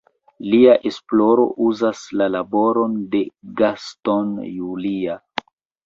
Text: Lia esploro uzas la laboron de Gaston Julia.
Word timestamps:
Lia 0.53 0.71
esploro 0.89 1.45
uzas 1.67 2.01
la 2.23 2.31
laboron 2.39 2.99
de 3.15 3.23
Gaston 3.63 4.37
Julia. 4.59 5.25